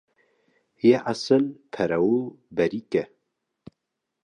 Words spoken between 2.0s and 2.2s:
û